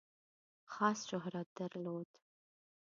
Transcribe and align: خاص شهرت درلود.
خاص 0.65 1.07
شهرت 1.09 1.47
درلود. 1.55 2.07